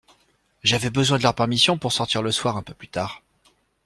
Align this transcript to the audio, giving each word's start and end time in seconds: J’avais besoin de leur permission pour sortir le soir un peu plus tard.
J’avais 0.63 0.89
besoin 0.89 1.19
de 1.19 1.21
leur 1.21 1.35
permission 1.35 1.77
pour 1.77 1.91
sortir 1.93 2.23
le 2.23 2.31
soir 2.31 2.57
un 2.57 2.63
peu 2.63 2.73
plus 2.73 2.87
tard. 2.87 3.21